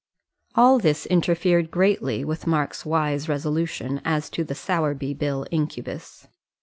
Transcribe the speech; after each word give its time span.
All 0.55 0.79
this 0.79 1.05
interfered 1.05 1.69
greatly 1.69 2.25
with 2.25 2.47
Mark's 2.47 2.87
wise 2.87 3.29
resolution 3.29 4.01
as 4.03 4.31
to 4.31 4.43
the 4.43 4.55
Sowerby 4.55 5.13
bill 5.13 5.45
incubus. 5.51 6.27